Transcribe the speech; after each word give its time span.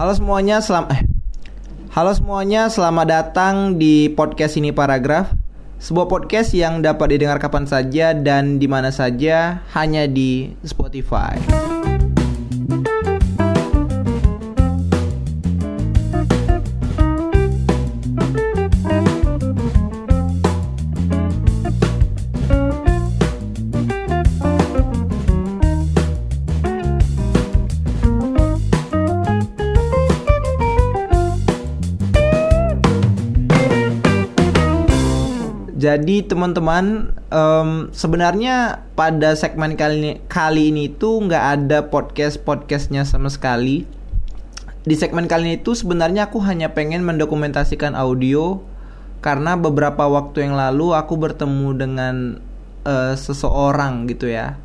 Halo 0.00 0.16
semuanya, 0.16 0.64
selam 0.64 0.88
eh. 0.88 1.04
Halo 1.92 2.16
semuanya, 2.16 2.72
selamat 2.72 3.04
datang 3.04 3.76
di 3.76 4.08
podcast 4.08 4.56
ini 4.56 4.72
paragraf. 4.72 5.28
Sebuah 5.76 6.08
podcast 6.08 6.56
yang 6.56 6.80
dapat 6.80 7.12
didengar 7.12 7.36
kapan 7.36 7.68
saja 7.68 8.16
dan 8.16 8.56
di 8.56 8.64
mana 8.64 8.96
saja 8.96 9.60
hanya 9.76 10.08
di 10.08 10.56
Spotify. 10.64 11.36
Jadi 35.90 36.22
teman-teman 36.22 37.10
em, 37.34 37.90
sebenarnya 37.90 38.86
pada 38.94 39.34
segmen 39.34 39.74
kali 39.74 39.96
ini, 39.98 40.12
kali 40.30 40.70
ini 40.70 40.86
tuh 40.86 41.18
nggak 41.26 41.44
ada 41.58 41.78
podcast 41.90 42.38
podcastnya 42.46 43.02
sama 43.02 43.26
sekali. 43.26 43.82
Di 44.86 44.94
segmen 44.94 45.26
kali 45.26 45.50
ini 45.50 45.58
tuh 45.58 45.74
sebenarnya 45.74 46.30
aku 46.30 46.38
hanya 46.46 46.70
pengen 46.78 47.02
mendokumentasikan 47.02 47.98
audio 47.98 48.62
karena 49.18 49.58
beberapa 49.58 50.06
waktu 50.06 50.46
yang 50.46 50.54
lalu 50.54 50.94
aku 50.94 51.18
bertemu 51.18 51.68
dengan 51.74 52.14
eh, 52.86 53.18
seseorang 53.18 54.06
gitu 54.06 54.30
ya. 54.30 54.62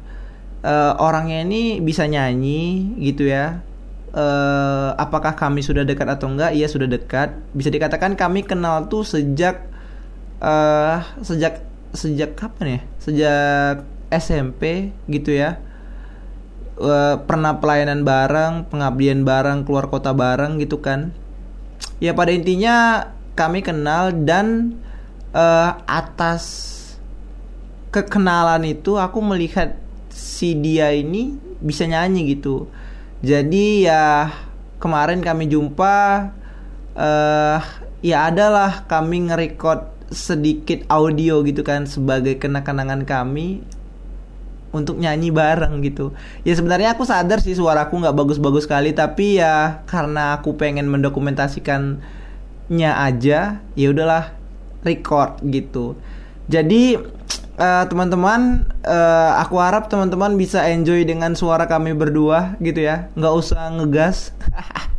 Eh, 0.61 0.93
orangnya 1.01 1.41
ini 1.41 1.81
bisa 1.81 2.05
nyanyi 2.05 2.93
gitu 3.01 3.25
ya. 3.25 3.65
Eh, 4.13 4.89
apakah 4.93 5.33
kami 5.33 5.65
sudah 5.65 5.81
dekat 5.81 6.05
atau 6.05 6.29
enggak? 6.29 6.53
Iya 6.53 6.69
sudah 6.69 6.85
dekat. 6.85 7.33
Bisa 7.57 7.73
dikatakan 7.73 8.13
kami 8.13 8.45
kenal 8.45 8.85
tuh 8.93 9.01
sejak 9.01 9.73
eh 10.41 10.99
sejak 11.23 11.63
sejak 11.95 12.35
kapan 12.35 12.79
ya? 12.79 12.81
Sejak 12.99 13.75
SMP 14.11 14.91
gitu 15.07 15.31
ya. 15.33 15.59
Eh, 16.75 17.15
pernah 17.23 17.55
pelayanan 17.63 18.03
bareng, 18.03 18.67
pengabdian 18.67 19.23
bareng, 19.23 19.63
keluar 19.63 19.87
kota 19.87 20.11
bareng 20.11 20.59
gitu 20.59 20.83
kan. 20.83 21.15
Ya 22.03 22.11
pada 22.11 22.35
intinya 22.35 23.07
kami 23.39 23.63
kenal 23.63 24.11
dan 24.11 24.75
eh, 25.31 25.71
atas 25.87 26.75
kekenalan 27.95 28.67
itu 28.67 28.99
aku 28.99 29.23
melihat 29.23 29.79
si 30.11 30.51
dia 30.59 30.91
ini 30.91 31.35
bisa 31.63 31.87
nyanyi 31.87 32.35
gitu. 32.35 32.67
Jadi 33.23 33.87
ya 33.87 34.35
kemarin 34.83 35.23
kami 35.23 35.47
jumpa 35.47 35.95
eh 36.95 37.59
ya 38.03 38.31
adalah 38.31 38.83
kami 38.87 39.31
nge-record 39.31 39.94
sedikit 40.13 40.85
audio 40.91 41.41
gitu 41.41 41.65
kan 41.65 41.89
sebagai 41.89 42.37
kenang-kenangan 42.37 43.05
kami 43.05 43.65
untuk 44.75 44.99
nyanyi 44.99 45.31
bareng 45.31 45.79
gitu. 45.81 46.11
Ya 46.43 46.51
sebenarnya 46.51 46.93
aku 46.93 47.07
sadar 47.07 47.39
sih 47.39 47.55
suaraku 47.55 48.03
nggak 48.03 48.15
bagus-bagus 48.15 48.67
sekali 48.67 48.91
tapi 48.91 49.39
ya 49.39 49.81
karena 49.87 50.35
aku 50.35 50.59
pengen 50.59 50.91
mendokumentasikannya 50.91 52.91
aja, 52.91 53.63
ya 53.73 53.87
udahlah 53.89 54.35
record 54.83 55.39
gitu. 55.47 55.95
Jadi 56.51 56.99
eh, 57.55 57.83
teman-teman, 57.87 58.67
eh, 58.83 59.31
aku 59.39 59.55
harap 59.63 59.87
teman-teman 59.87 60.35
bisa 60.35 60.67
enjoy 60.67 61.07
dengan 61.07 61.33
suara 61.33 61.65
kami 61.65 61.95
berdua 61.95 62.59
gitu 62.59 62.83
ya, 62.83 63.07
nggak 63.15 63.33
usah 63.33 63.71
ngegas. 63.79 64.35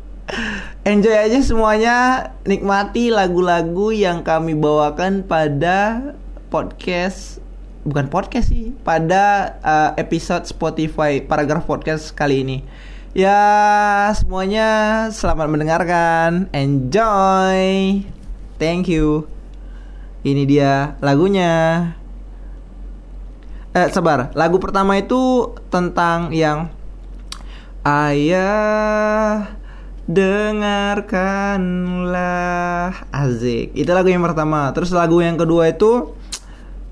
Enjoy 0.86 1.18
aja 1.18 1.42
semuanya, 1.42 1.96
nikmati 2.46 3.10
lagu-lagu 3.10 3.90
yang 3.90 4.22
kami 4.22 4.54
bawakan 4.54 5.26
pada 5.26 6.14
podcast 6.46 7.42
bukan 7.82 8.06
podcast 8.06 8.54
sih, 8.54 8.70
pada 8.86 9.58
uh, 9.66 9.90
episode 9.98 10.46
Spotify 10.46 11.18
paragraf 11.18 11.66
podcast 11.66 12.14
kali 12.14 12.46
ini. 12.46 12.62
Ya, 13.18 13.34
semuanya 14.14 15.10
selamat 15.10 15.50
mendengarkan. 15.50 16.54
Enjoy. 16.54 18.06
Thank 18.62 18.86
you. 18.86 19.26
Ini 20.22 20.46
dia 20.46 20.94
lagunya. 21.02 21.82
Eh, 23.74 23.90
sabar. 23.90 24.30
Lagu 24.38 24.62
pertama 24.62 25.02
itu 25.02 25.50
tentang 25.66 26.30
yang 26.30 26.70
Ayah 27.82 29.65
dengarkanlah. 30.06 31.10
Azik 33.10 33.74
itu 33.74 33.90
lagu 33.90 34.08
yang 34.08 34.22
pertama. 34.22 34.70
Terus 34.72 34.94
lagu 34.94 35.18
yang 35.18 35.34
kedua 35.36 35.68
itu 35.74 36.14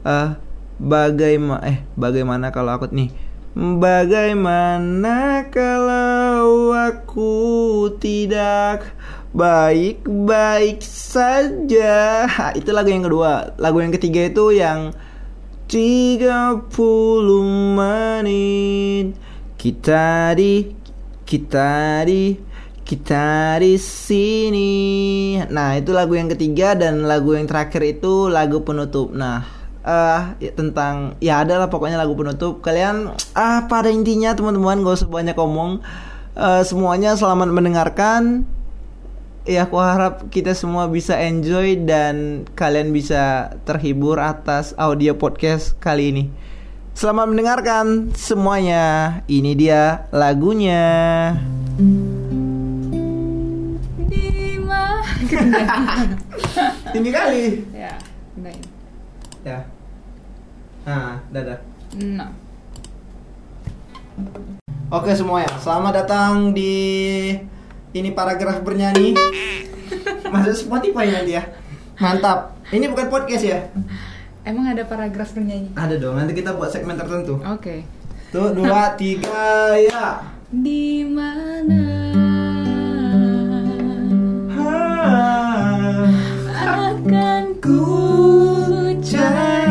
eh 0.05 0.35
bagaimana 0.77 1.63
eh 1.65 1.79
bagaimana 1.95 2.51
kalau 2.51 2.75
aku 2.75 2.91
nih? 2.91 3.11
Bagaimana 3.55 5.47
kalau 5.55 6.75
aku 6.75 7.87
tidak 8.03 8.83
baik-baik 9.31 10.83
saja? 10.83 12.27
Itu 12.59 12.75
lagu 12.75 12.91
yang 12.91 13.07
kedua. 13.07 13.55
Lagu 13.63 13.79
yang 13.79 13.95
ketiga 13.95 14.27
itu 14.27 14.59
yang 14.59 14.91
30 15.71 16.75
menit. 17.79 19.15
Kita 19.55 20.35
di 20.35 20.75
kita 21.23 22.03
di 22.11 22.54
kita 22.85 23.57
di 23.59 23.81
sini. 23.81 24.73
Nah, 25.49 25.75
itu 25.81 25.91
lagu 25.97 26.15
yang 26.15 26.29
ketiga 26.29 26.77
dan 26.77 27.09
lagu 27.09 27.33
yang 27.33 27.49
terakhir 27.49 27.81
itu 27.81 28.29
lagu 28.29 28.61
penutup. 28.61 29.11
Nah, 29.11 29.43
eh 29.81 30.23
ya, 30.39 30.53
tentang 30.53 31.17
ya 31.19 31.41
adalah 31.43 31.73
pokoknya 31.73 31.97
lagu 31.97 32.13
penutup. 32.13 32.61
Kalian 32.61 33.17
ah 33.33 33.65
pada 33.67 33.89
intinya 33.89 34.37
teman-teman 34.37 34.85
gak 34.85 35.01
usah 35.01 35.11
banyak 35.11 35.35
ngomong. 35.35 35.81
Eh, 36.37 36.63
semuanya 36.69 37.17
selamat 37.17 37.49
mendengarkan. 37.51 38.45
Ya, 39.45 39.69
aku 39.69 39.77
harap 39.77 40.33
kita 40.33 40.57
semua 40.57 40.89
bisa 40.89 41.21
enjoy 41.21 41.85
dan 41.85 42.49
kalian 42.57 42.97
bisa 42.97 43.53
terhibur 43.69 44.17
atas 44.17 44.73
audio 44.81 45.17
podcast 45.17 45.77
kali 45.81 46.13
ini. 46.13 46.25
Selamat 46.97 47.27
mendengarkan 47.29 48.15
semuanya. 48.17 49.21
Ini 49.29 49.53
dia 49.53 50.09
lagunya. 50.15 51.35
Tinggi 56.95 57.11
kali. 57.11 57.45
ya 57.71 57.93
gunain 58.35 58.63
Ya. 59.45 59.61
Nah, 60.85 61.21
dadah. 61.29 61.61
no 62.01 62.27
Oke 64.89 65.11
semuanya, 65.13 65.51
selamat 65.59 65.93
datang 66.01 66.55
di 66.55 66.73
ini 67.91 68.11
paragraf 68.11 68.63
bernyanyi. 68.63 69.13
Masuk 70.27 70.55
Spotify 70.57 71.11
nanti 71.11 71.35
ya. 71.35 71.45
Mantap. 71.97 72.55
Ini 72.71 72.89
bukan 72.89 73.07
podcast 73.09 73.45
ya? 73.45 73.59
emang 74.45 74.69
ada 74.69 74.85
paragraf 74.85 75.33
bernyanyi 75.33 75.73
Ada 75.73 75.97
dong. 75.97 76.15
Nanti 76.15 76.37
kita 76.37 76.53
buat 76.53 76.69
segmen 76.69 76.95
tertentu. 76.95 77.41
oke 77.41 77.81
Tuh, 78.29 78.51
dua, 78.51 78.93
tiga, 78.95 79.73
ya. 79.79 80.21
di 80.51 81.03
mana 81.03 82.14
akan 87.05 87.61
ku 87.61 87.81
cari. 89.05 89.64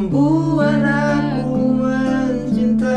membuat 0.00 0.80
aku 0.80 1.76
mencintaimu. 1.76 2.88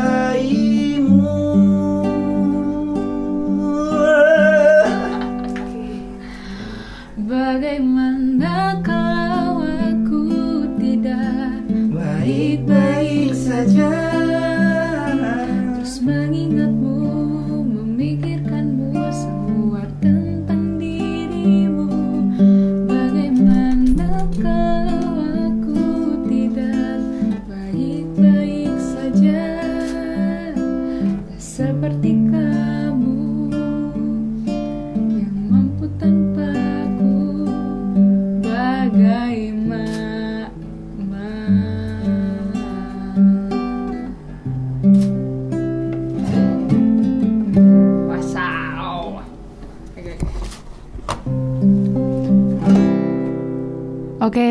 Bagaimana 7.28 8.03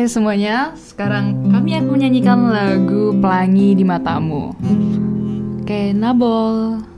Semuanya, 0.04 0.76
sekarang 0.76 1.48
kami 1.48 1.80
akan 1.80 1.88
menyanyikan 1.88 2.52
lagu 2.52 3.16
Pelangi 3.18 3.72
di 3.72 3.84
Matamu. 3.88 4.52
Oke, 4.52 5.64
okay, 5.64 5.86
Nabol. 5.96 6.93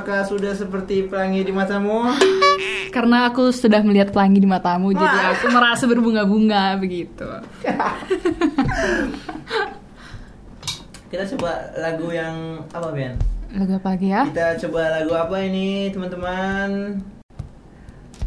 Apakah 0.00 0.24
sudah 0.24 0.56
seperti 0.56 1.04
pelangi 1.04 1.44
di 1.44 1.52
matamu? 1.52 2.08
Karena 2.88 3.28
aku 3.28 3.52
sudah 3.52 3.84
melihat 3.84 4.16
pelangi 4.16 4.40
di 4.40 4.48
matamu, 4.48 4.96
jadi 4.96 5.04
Wah. 5.04 5.36
aku 5.36 5.52
merasa 5.52 5.84
berbunga-bunga 5.84 6.80
begitu. 6.80 7.28
Kita 11.12 11.24
coba 11.36 11.68
lagu 11.76 12.08
yang 12.16 12.64
apa 12.72 12.88
Pian? 12.96 13.20
Lagu 13.52 13.76
apa 13.76 13.92
lagi 13.92 14.08
ya? 14.08 14.24
Kita 14.24 14.56
coba 14.64 14.88
lagu 14.88 15.12
apa 15.12 15.36
ini 15.44 15.92
teman-teman? 15.92 17.04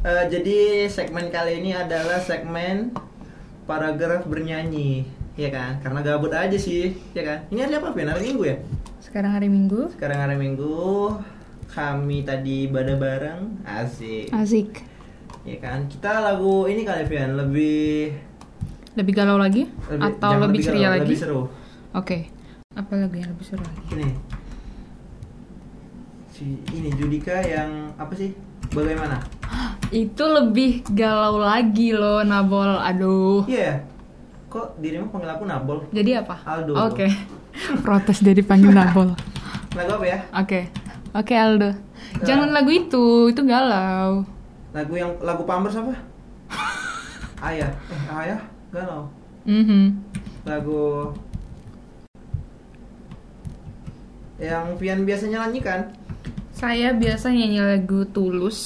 Eh, 0.05 0.25
jadi 0.29 0.85
segmen 0.93 1.33
kali 1.33 1.57
ini 1.57 1.73
adalah 1.73 2.21
segmen 2.21 2.93
paragraf 3.65 4.29
bernyanyi, 4.29 5.09
ya 5.33 5.49
kan? 5.49 5.81
Karena 5.81 6.05
gabut 6.05 6.37
aja 6.37 6.53
sih, 6.53 6.93
ya 7.17 7.25
kan? 7.25 7.49
Ini 7.49 7.65
hari 7.65 7.81
apa 7.81 7.97
Pian? 7.97 8.13
Hari 8.13 8.29
Minggu 8.29 8.45
ya? 8.45 8.61
Sekarang 9.01 9.35
hari 9.35 9.45
Minggu. 9.45 9.93
Sekarang 9.93 10.19
hari 10.25 10.35
Minggu, 10.35 11.13
kami 11.69 12.23
tadi 12.23 12.67
ibadah 12.67 12.95
bareng, 12.99 13.41
asik. 13.63 14.29
Asik. 14.33 14.69
Ya 15.43 15.57
kan? 15.59 15.87
Kita 15.91 16.23
lagu 16.23 16.67
ini 16.67 16.87
kali 16.87 17.03
Pian 17.03 17.35
lebih 17.35 18.15
Lebih 18.95 19.13
galau 19.13 19.35
lagi? 19.35 19.67
lebih 19.89 20.05
Atau 20.15 20.31
jangan 20.31 20.47
lebih 20.47 20.59
ceria 20.63 20.79
galau, 20.79 20.93
lagi? 20.95 21.03
Lebih 21.09 21.19
seru. 21.19 21.41
Oke. 21.91 22.17
Apa 22.73 22.91
lagu 22.95 23.15
yang 23.17 23.29
lebih 23.33 23.45
seru 23.45 23.63
lagi? 23.63 23.81
Ini. 23.91 24.09
Si 26.33 26.45
ini 26.71 26.89
Judika 26.95 27.37
yang 27.43 27.91
apa 27.99 28.13
sih? 28.15 28.31
Bagaimana? 28.71 29.19
Itu 29.93 30.23
lebih 30.25 30.81
galau 30.93 31.41
lagi 31.41 31.93
loh, 31.93 32.23
Nabol. 32.23 32.79
Aduh. 32.79 33.43
Iya. 33.45 33.83
Kok 34.47 34.77
dirimu 34.79 35.09
panggil 35.09 35.33
aku 35.33 35.43
Nabol? 35.49 35.77
Jadi 35.89 36.11
apa? 36.13 36.39
Aldo. 36.45 36.73
Oke. 36.77 37.09
Protes 37.85 38.21
dari 38.21 38.41
panggil 38.41 38.71
Nabol. 38.71 39.13
Lagu 39.73 39.91
apa 39.97 40.05
ya? 40.05 40.19
Oke. 40.37 40.82
Oke, 41.13 41.37
Aldo. 41.37 41.77
Jangan 42.25 42.49
lagu 42.49 42.73
itu, 42.73 43.29
itu 43.29 43.41
galau. 43.45 44.25
Lagu 44.73 44.93
yang 44.97 45.13
lagu 45.21 45.45
Pampers 45.45 45.77
apa? 45.77 45.93
Ayah. 47.53 47.69
Eh, 47.69 48.01
Ayah? 48.09 48.41
Galau. 48.73 49.05
Mhm. 49.45 49.93
Lagu 50.49 51.13
yang 54.41 54.73
Pian 54.81 55.05
biasanya 55.05 55.45
nyanyikan. 55.45 55.93
Saya 56.49 56.97
biasa 56.97 57.29
nyanyi 57.29 57.61
lagu 57.61 58.01
Tulus 58.09 58.59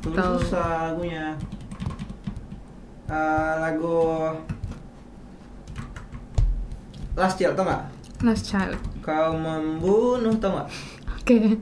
Tulus 0.00 0.16
atau 0.16 0.40
susah 0.40 0.96
lagunya. 0.96 1.36
Eh, 3.12 3.54
lagu 3.60 4.32
Last 7.12 7.36
Child 7.36 7.60
tau 7.60 7.68
gak? 7.68 7.82
Last 8.24 8.48
Child. 8.48 8.80
Kau 9.04 9.36
membunuh 9.36 10.32
tau 10.40 10.64
gak? 10.64 10.68
Oke. 11.28 11.60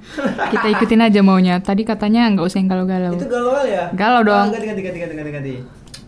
Kita 0.55 0.67
ikutin 0.79 1.03
aja 1.03 1.21
maunya. 1.27 1.59
Tadi 1.59 1.83
katanya 1.83 2.31
nggak 2.31 2.47
usah 2.47 2.63
yang 2.63 2.71
galau-galau. 2.71 3.19
Itu 3.19 3.27
galau 3.27 3.67
ya? 3.67 3.91
Galau 3.91 4.23
dong. 4.23 4.55
Ganti, 4.55 4.67
ganti, 4.71 4.83
ganti, 4.87 4.99
ganti, 5.03 5.15
ganti, 5.19 5.33
ganti. 5.35 5.55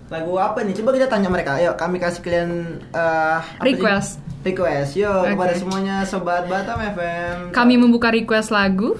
Lagu 0.08 0.32
apa 0.38 0.62
nih? 0.62 0.78
Coba 0.78 0.94
kita 0.94 1.10
tanya 1.10 1.26
mereka. 1.26 1.58
Ayo, 1.58 1.74
kami 1.74 1.98
kasih 1.98 2.22
kalian 2.22 2.50
sih? 2.94 3.66
Request. 3.66 4.22
Request. 4.46 4.90
Yo, 4.94 5.10
Oke. 5.10 5.34
kepada 5.34 5.54
semuanya 5.58 6.06
sobat 6.06 6.46
Batam 6.46 6.78
FM. 6.78 7.50
Kami 7.50 7.74
membuka 7.74 8.14
request 8.14 8.54
lagu. 8.54 8.94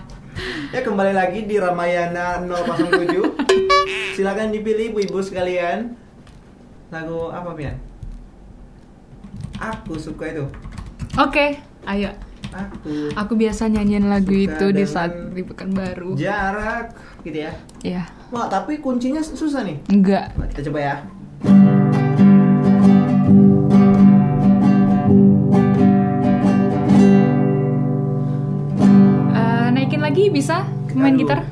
ya 0.74 0.80
kembali 0.80 1.12
lagi 1.12 1.44
di 1.44 1.60
Ramayana 1.60 2.40
007. 2.40 3.20
Silakan 4.16 4.48
dipilih 4.48 4.96
ibu-ibu 4.96 5.20
sekalian. 5.20 5.92
Lagu 6.88 7.28
apa 7.28 7.52
Pian? 7.52 7.76
Aku 9.60 10.00
suka 10.00 10.32
itu. 10.32 10.48
Oke, 11.14 11.62
ayo. 11.86 12.10
Aku 12.54 12.88
Aku 13.16 13.32
biasa 13.34 13.66
nyanyiin 13.66 14.06
lagu 14.06 14.30
itu 14.30 14.70
di 14.70 14.84
saat 14.84 15.10
di 15.30 15.42
Pekanbaru. 15.42 16.14
jarak 16.14 16.94
gitu 17.20 17.38
ya. 17.40 17.52
Ya, 17.82 18.02
Wah, 18.30 18.46
tapi 18.46 18.78
kuncinya 18.78 19.18
susah 19.18 19.62
nih. 19.62 19.82
enggak. 19.88 20.30
Nah, 20.34 20.46
kita 20.46 20.70
coba 20.70 20.78
ya. 20.80 20.94
Eh, 29.30 29.66
naikin 29.72 30.00
lagi 30.00 30.30
bisa 30.30 30.64
main 30.94 31.16
gitar? 31.16 31.42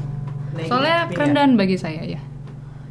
Naikin 0.55 0.69
Soalnya 0.69 0.97
ya. 1.01 1.11
kerendahan 1.11 1.53
bagi 1.55 1.77
saya 1.77 2.03
ya. 2.05 2.21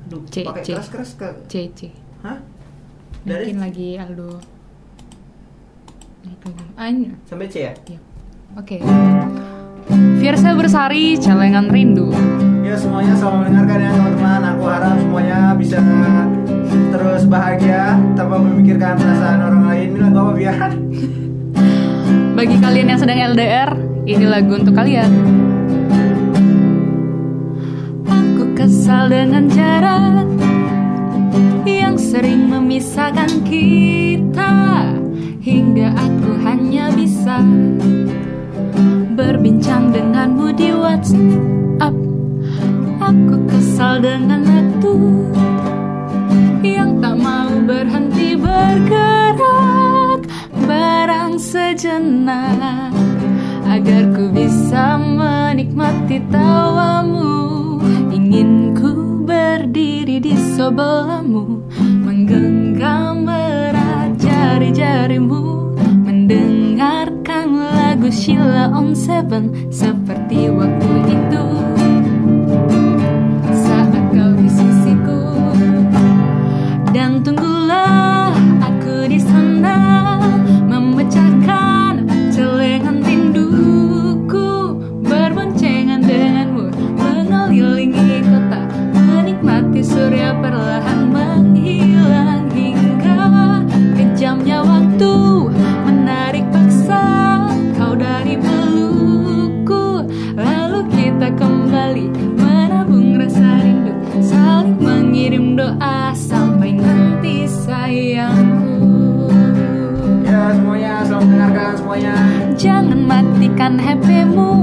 Aduh, 0.08 0.22
C, 0.28 0.44
pakai 0.44 0.62
C. 0.62 0.70
keras-keras 0.76 1.12
ke 1.16 1.28
C 1.48 1.54
C. 1.72 1.80
Hah? 2.22 2.38
Dari 3.24 3.54
Naikin 3.54 3.60
lagi 3.62 3.90
Aldo. 3.96 4.42
Ini. 6.82 7.14
sampai 7.30 7.46
C 7.46 7.56
ya? 7.70 7.74
Iya. 7.88 8.00
Oke. 8.58 8.78
Fiersa 10.20 10.54
Bersari, 10.54 11.16
Celengan 11.18 11.70
Rindu. 11.70 12.12
Ya 12.62 12.78
semuanya 12.78 13.14
selamat 13.18 13.48
mendengarkan 13.48 13.80
ya 13.80 13.92
teman-teman. 13.96 14.42
Aku 14.56 14.64
harap 14.66 14.96
semuanya 14.98 15.40
bisa 15.58 15.78
terus 16.92 17.24
bahagia 17.26 17.98
tanpa 18.14 18.36
memikirkan 18.38 18.98
perasaan 18.98 19.40
orang 19.46 19.64
lain. 19.70 19.88
Ini 19.94 20.00
lagu 20.02 20.18
apa 20.20 20.32
biar? 20.36 20.70
Bagi 22.38 22.58
kalian 22.58 22.88
yang 22.90 23.00
sedang 23.00 23.20
LDR, 23.34 23.70
ini 24.10 24.26
lagu 24.26 24.52
untuk 24.58 24.74
kalian. 24.74 25.12
Aku 28.10 28.44
kesal 28.58 29.10
dengan 29.10 29.46
jarak 29.52 30.28
yang 31.66 31.96
sering 31.96 32.50
memisahkan 32.50 33.30
kita 33.46 34.52
hingga 35.42 35.90
aku 35.98 36.38
hanya 36.46 36.94
bisa 36.94 37.42
berbincang 39.18 39.90
denganmu 39.90 40.54
di 40.54 40.70
WhatsApp. 40.70 41.98
Aku 43.02 43.36
kesal 43.50 44.06
dengan 44.06 44.46
waktu 44.46 44.94
yang 46.62 47.02
tak 47.02 47.18
mau 47.18 47.50
berhenti 47.66 48.38
bergerak 48.38 50.30
barang 50.70 51.42
sejenak 51.42 52.94
agar 53.66 54.14
ku 54.14 54.30
bisa 54.30 55.02
menikmati 55.02 56.22
tawamu 56.30 57.82
ingin 58.14 58.78
ku 58.78 59.26
berdiri 59.26 60.22
di 60.22 60.38
sebelahmu 60.38 61.66
menggenggam 62.06 63.26
Sheila 68.32 68.72
on 68.72 68.96
Seven 68.96 69.68
seperti 69.68 70.01
kembali. 101.92 102.08
Menabung 102.40 103.20
rasa 103.20 103.60
rindu 103.60 103.94
saling 104.24 104.80
mengirim 104.80 105.60
doa 105.60 106.16
sampai 106.16 106.72
nanti 106.80 107.44
sayangku. 107.48 109.28
Ya 110.24 110.56
semuanya 110.56 111.04
semuanya. 111.76 112.16
Jangan 112.56 113.02
matikan 113.04 113.76
HPmu 113.76 114.54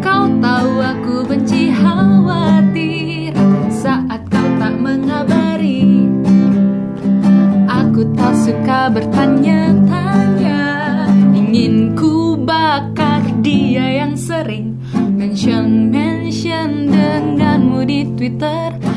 kau 0.00 0.24
tahu 0.40 0.72
aku 0.80 1.14
benci 1.28 1.68
khawatir. 1.76 3.36
Saat 3.68 4.24
kau 4.32 4.48
tak 4.56 4.74
mengabari 4.80 6.08
aku 7.68 8.08
tak 8.16 8.32
suka 8.32 8.88
bertanya. 8.88 9.69
mention 15.40 15.88
mention 15.88 16.92
denganmu 16.92 17.80
di 17.88 18.04
Twitter. 18.12 18.89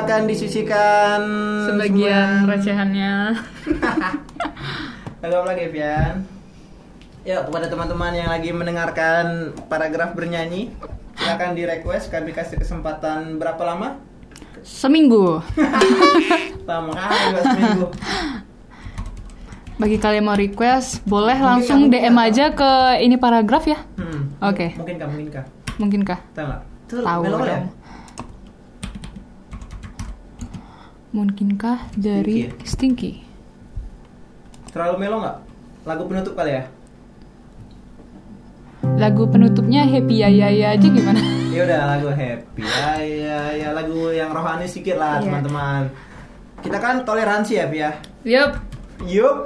Silakan 0.00 0.24
disisikan 0.24 1.20
Sebagian 1.68 2.28
semua. 2.40 2.56
recehannya 2.56 3.14
Belum 5.20 5.44
lagi, 5.44 5.68
Vian. 5.68 6.24
Ya, 7.20 7.44
kepada 7.44 7.68
teman-teman 7.68 8.16
yang 8.16 8.32
lagi 8.32 8.48
mendengarkan 8.48 9.52
paragraf 9.68 10.16
bernyanyi, 10.16 10.72
silakan 11.20 11.52
di 11.52 11.68
request. 11.68 12.08
Kami 12.08 12.32
kasih 12.32 12.56
kesempatan 12.56 13.36
berapa 13.36 13.60
lama? 13.60 14.00
Seminggu 14.64 15.44
Lama 16.64 16.96
kali 16.96 17.40
seminggu. 17.44 17.86
Bagi 19.76 20.00
kalian 20.00 20.24
mau 20.24 20.32
request, 20.32 21.04
boleh 21.04 21.36
Mungkin 21.36 21.44
langsung 21.44 21.80
kamu 21.92 22.08
DM 22.08 22.16
aja 22.16 22.44
ke 22.56 22.70
ini 23.04 23.20
paragraf 23.20 23.68
ya? 23.68 23.76
Hmm. 24.00 24.32
Oke. 24.48 24.72
Mungkin 24.80 24.96
kah, 24.96 25.08
mungkin 25.12 25.28
kah? 25.28 25.44
Mungkinkah? 25.76 26.18
Tahu 26.32 26.44
nggak? 26.48 26.62
Tuh, 26.88 27.04
Tahu 27.04 27.20
melo 27.20 27.36
ya? 27.44 27.60
dong. 27.60 27.68
Mungkinkah 31.10 31.90
dari 31.98 32.46
Stinky 32.46 32.64
Stinky? 32.64 33.12
Terlalu 34.70 34.94
melo 34.96 35.16
nggak? 35.18 35.36
Lagu 35.82 36.02
penutup 36.06 36.38
kali 36.38 36.54
ya? 36.54 36.64
Lagu 38.96 39.26
penutupnya 39.26 39.82
Happy 39.84 40.22
Ya 40.22 40.30
Ya 40.30 40.48
Ya 40.48 40.72
aja 40.72 40.86
gimana? 40.86 41.18
Ya 41.50 41.66
udah 41.66 41.82
lagu 41.98 42.14
happy 42.14 42.62
ya 42.62 42.94
ya 43.02 43.38
ya 43.58 43.68
lagu 43.74 44.14
yang 44.14 44.30
rohani 44.30 44.70
sedikit 44.70 45.02
lah 45.02 45.18
Iya. 45.18 45.26
teman-teman. 45.26 45.82
Kita 46.62 46.78
kan 46.78 47.02
toleransi 47.02 47.58
ya 47.58 47.66
Pia. 47.66 47.90
Yup. 48.22 48.52
Yuk. 49.02 49.36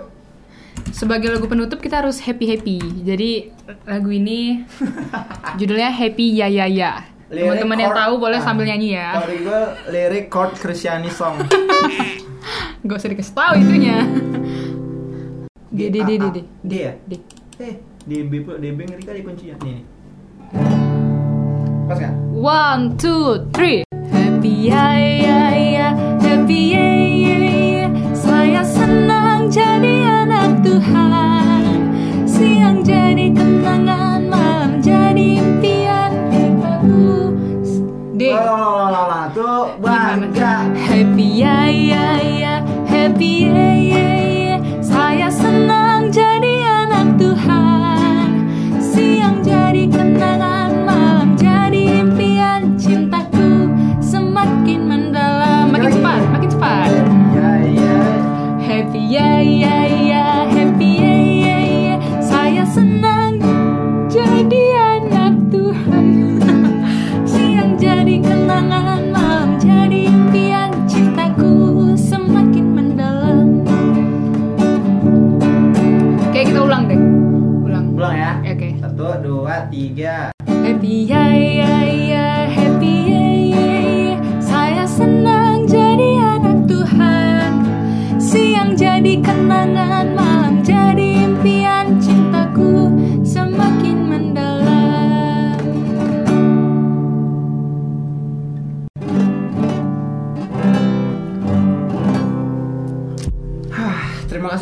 Sebagai 0.92 1.32
lagu 1.32 1.48
penutup 1.48 1.80
kita 1.80 2.04
harus 2.04 2.20
happy 2.20 2.44
happy. 2.44 2.76
Jadi 3.08 3.48
lagu 3.88 4.12
ini 4.12 4.60
judulnya 5.58 5.88
Happy 5.88 6.36
Ya 6.36 6.44
Ya 6.44 6.68
Ya. 6.68 7.08
Teman-teman 7.32 7.78
yang 7.80 7.94
tahu 7.96 8.14
boleh 8.20 8.38
ah, 8.38 8.44
sambil 8.44 8.68
nyanyi 8.68 9.00
ya. 9.00 9.16
Dari 9.24 9.36
gue 9.40 9.60
lirik 9.88 10.26
chord 10.28 10.52
Christiani 10.60 11.08
song. 11.08 11.40
Gak 12.86 12.96
usah 13.00 13.08
dikasih 13.08 13.32
tahu 13.32 13.52
itunya. 13.56 14.04
D 15.72 15.80
D 15.88 15.96
D 16.04 16.10
D 16.20 16.24
D 16.28 16.38
D 16.60 16.72
ya? 16.76 16.92
D. 17.08 17.12
Eh, 17.58 17.74
D 18.04 18.12
B 18.28 18.44
D 18.44 18.64
B 18.76 18.78
ngeri 18.84 19.02
kali 19.02 19.20
kuncinya. 19.24 19.56
Nih. 19.64 19.80
nih. 19.80 19.84
Pas 21.88 21.98
kan? 22.00 22.12
One, 22.36 22.96
two, 23.00 23.48
three. 23.56 23.88
Happy 24.12 24.68
ya 24.68 24.92
ya 25.00 25.40
ya, 25.56 25.88
happy 26.20 26.76
ya 26.76 26.86
ya 27.08 27.38
ya. 27.40 27.88
Saya 28.12 28.60
senang 28.60 29.48
jadi 29.48 30.24
anak 30.28 30.60
Tuhan. 30.60 31.64
Siang 32.28 32.84
jadi 32.84 33.32
kenangan, 33.32 34.28
malam 34.28 34.80
jadi 34.84 35.40
impian. 35.40 35.73
D. 38.14 38.30
Tuh 39.34 39.74
bangga. 39.82 40.70
Happy 40.86 41.42
ya 41.42 41.66
ya 41.66 42.22
ya, 42.22 42.54
happy 42.86 43.50
ya 43.50 43.66
ya 43.90 44.13
kita 76.54 76.70
ulang 76.70 76.86
deh, 76.86 77.00
ulang. 77.66 77.84
Ulang 77.98 78.14
ya. 78.14 78.30
Oke. 78.46 78.78
Satu, 78.78 79.10
dua, 79.26 79.66
tiga. 79.74 80.30
Happy 80.46 81.02
ya 81.02 81.34
ya 81.34 81.50
ya, 81.66 81.73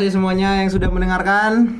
kasih 0.02 0.18
semuanya 0.18 0.58
yang 0.58 0.66
sudah 0.66 0.90
mendengarkan. 0.90 1.78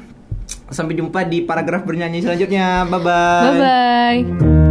Sampai 0.71 0.95
jumpa 0.95 1.27
di 1.27 1.43
paragraf 1.43 1.83
bernyanyi 1.83 2.23
selanjutnya. 2.23 2.87
Bye 2.87 3.03
bye. 3.03 3.43
Bye 3.43 3.59
bye. 3.59 4.62